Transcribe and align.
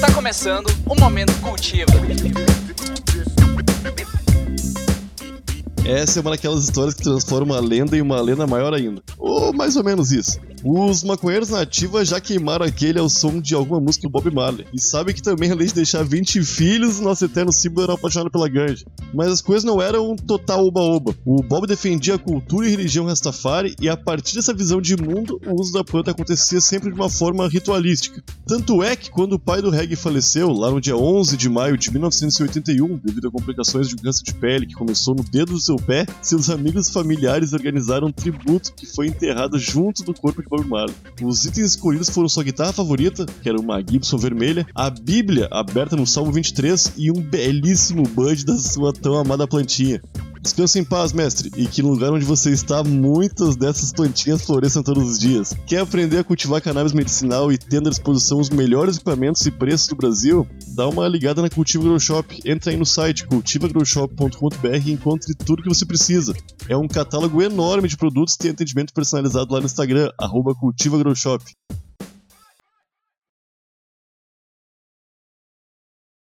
Tá 0.00 0.12
começando 0.12 0.66
o 0.84 1.00
Momento 1.00 1.32
Cultiva. 1.40 1.92
Essa 5.84 6.18
é 6.18 6.20
uma 6.22 6.32
daquelas 6.32 6.64
histórias 6.64 6.94
que 6.94 7.04
transforma 7.04 7.54
uma 7.54 7.60
lenda 7.60 7.96
em 7.96 8.00
uma 8.00 8.20
lenda 8.20 8.44
maior 8.44 8.74
ainda. 8.74 9.00
Ou 9.16 9.52
mais 9.52 9.76
ou 9.76 9.84
menos 9.84 10.10
isso. 10.10 10.40
Os 10.68 11.04
maconheiros 11.04 11.50
nativos 11.50 12.08
já 12.08 12.20
queimaram 12.20 12.66
aquele 12.66 12.98
ao 12.98 13.08
som 13.08 13.40
de 13.40 13.54
alguma 13.54 13.80
música 13.80 14.08
do 14.08 14.10
Bob 14.10 14.34
Marley. 14.34 14.66
E 14.74 14.80
sabe 14.80 15.14
que 15.14 15.22
também, 15.22 15.52
além 15.52 15.68
de 15.68 15.74
deixar 15.74 16.02
20 16.02 16.42
filhos, 16.42 16.98
nosso 16.98 17.24
eterno 17.24 17.52
símbolo 17.52 17.84
era 17.84 17.94
apaixonado 17.94 18.32
pela 18.32 18.48
ganja. 18.48 18.84
Mas 19.14 19.28
as 19.28 19.40
coisas 19.40 19.62
não 19.62 19.80
eram 19.80 20.10
um 20.10 20.16
total 20.16 20.66
oba-oba. 20.66 21.14
O 21.24 21.40
Bob 21.40 21.68
defendia 21.68 22.16
a 22.16 22.18
cultura 22.18 22.66
e 22.66 22.70
religião 22.70 23.06
Rastafari, 23.06 23.76
e 23.80 23.88
a 23.88 23.96
partir 23.96 24.34
dessa 24.34 24.52
visão 24.52 24.80
de 24.80 24.96
mundo, 24.96 25.40
o 25.46 25.54
uso 25.54 25.72
da 25.72 25.84
planta 25.84 26.10
acontecia 26.10 26.60
sempre 26.60 26.90
de 26.90 26.96
uma 26.96 27.08
forma 27.08 27.48
ritualística. 27.48 28.20
Tanto 28.44 28.82
é 28.82 28.96
que, 28.96 29.08
quando 29.08 29.34
o 29.34 29.38
pai 29.38 29.62
do 29.62 29.70
reggae 29.70 29.94
faleceu, 29.94 30.50
lá 30.50 30.68
no 30.68 30.80
dia 30.80 30.96
11 30.96 31.36
de 31.36 31.48
maio 31.48 31.78
de 31.78 31.92
1981, 31.92 32.98
devido 33.04 33.28
a 33.28 33.30
complicações 33.30 33.88
de 33.88 33.94
um 33.94 33.98
câncer 33.98 34.24
de 34.24 34.34
pele 34.34 34.66
que 34.66 34.74
começou 34.74 35.14
no 35.14 35.22
dedo 35.22 35.52
do 35.52 35.60
seu 35.60 35.76
pé, 35.76 36.06
seus 36.20 36.50
amigos 36.50 36.90
familiares 36.90 37.52
organizaram 37.52 38.08
um 38.08 38.12
tributo 38.12 38.72
que 38.72 38.84
foi 38.84 39.06
enterrado 39.06 39.56
junto 39.60 40.02
do 40.02 40.12
corpo 40.12 40.42
de 40.42 40.48
Bob 40.48 40.55
Os 41.22 41.44
itens 41.44 41.70
escolhidos 41.70 42.10
foram 42.10 42.28
sua 42.28 42.44
guitarra 42.44 42.72
favorita, 42.72 43.26
que 43.42 43.48
era 43.48 43.60
uma 43.60 43.80
Gibson 43.80 44.18
vermelha, 44.18 44.66
a 44.74 44.90
Bíblia 44.90 45.48
aberta 45.50 45.96
no 45.96 46.06
Salmo 46.06 46.32
23 46.32 46.92
e 46.96 47.10
um 47.10 47.20
belíssimo 47.20 48.02
bud 48.02 48.44
da 48.44 48.56
sua 48.58 48.92
tão 48.92 49.16
amada 49.16 49.46
plantinha. 49.46 50.00
Descanse 50.46 50.78
em 50.78 50.84
paz, 50.84 51.12
mestre, 51.12 51.50
e 51.56 51.66
que 51.66 51.82
no 51.82 51.90
lugar 51.90 52.12
onde 52.12 52.24
você 52.24 52.52
está, 52.52 52.84
muitas 52.84 53.56
dessas 53.56 53.90
plantinhas 53.90 54.42
floresçam 54.42 54.80
todos 54.80 55.10
os 55.10 55.18
dias. 55.18 55.52
Quer 55.66 55.80
aprender 55.80 56.18
a 56.18 56.24
cultivar 56.24 56.62
cannabis 56.62 56.92
medicinal 56.92 57.50
e 57.50 57.58
tendo 57.58 57.88
à 57.88 57.90
disposição 57.90 58.38
os 58.38 58.48
melhores 58.48 58.94
equipamentos 58.94 59.44
e 59.44 59.50
preços 59.50 59.88
do 59.88 59.96
Brasil? 59.96 60.46
Dá 60.68 60.86
uma 60.86 61.08
ligada 61.08 61.42
na 61.42 61.50
Cultiva 61.50 61.82
Grow 61.82 61.98
Shop. 61.98 62.40
Entra 62.44 62.70
aí 62.70 62.76
no 62.76 62.86
site 62.86 63.26
cultivagrowshop.com.br 63.26 64.86
e 64.86 64.92
encontre 64.92 65.34
tudo 65.34 65.64
que 65.64 65.68
você 65.68 65.84
precisa. 65.84 66.32
É 66.68 66.76
um 66.76 66.86
catálogo 66.86 67.42
enorme 67.42 67.88
de 67.88 67.96
produtos 67.96 68.34
e 68.34 68.38
tem 68.38 68.52
atendimento 68.52 68.94
personalizado 68.94 69.52
lá 69.52 69.58
no 69.58 69.66
Instagram, 69.66 70.12
arroba 70.16 70.54
cultivagrowshop. 70.54 71.44